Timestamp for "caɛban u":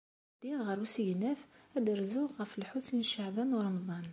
3.11-3.59